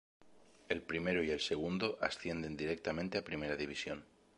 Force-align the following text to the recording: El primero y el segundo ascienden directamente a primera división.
El 0.67 0.81
primero 0.81 1.21
y 1.23 1.29
el 1.29 1.39
segundo 1.39 1.99
ascienden 2.01 2.57
directamente 2.57 3.19
a 3.19 3.23
primera 3.23 3.55
división. 3.55 4.03